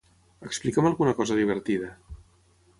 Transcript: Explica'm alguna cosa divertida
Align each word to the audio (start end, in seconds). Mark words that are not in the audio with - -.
Explica'm 0.47 0.87
alguna 0.91 1.13
cosa 1.19 1.39
divertida 1.43 1.89